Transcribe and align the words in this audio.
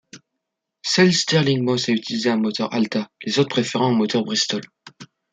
Seul 0.83 1.13
Stirling 1.13 1.63
Moss 1.63 1.87
a 1.87 1.91
utilisé 1.91 2.31
un 2.31 2.37
moteur 2.37 2.73
Alta, 2.73 3.11
les 3.23 3.37
autres 3.37 3.49
préférant 3.53 3.91
un 3.91 3.95
moteur 3.95 4.23
Bristol. 4.23 4.61